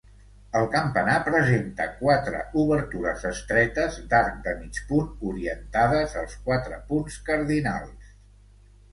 El 0.59 0.63
campanar 0.75 1.17
presenta 1.25 1.83
quatre 1.97 2.39
obertures 2.61 3.25
estretes 3.31 3.99
d'arc 4.13 4.39
de 4.47 4.53
mig 4.61 4.79
punt 4.93 5.11
orientades 5.33 6.15
als 6.23 6.33
quatre 6.47 6.81
punts 6.89 7.19
cardinals. 7.29 8.09